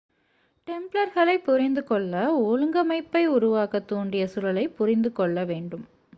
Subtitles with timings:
[0.67, 2.15] டெம்ப்லர்களைப் புரிந்து கொள்ள
[2.47, 5.85] ஒழுங்கமைப்பை உருவாக்கத் தூண்டிய சூழலைப் புரிந்து கொள்ள வேண்டும்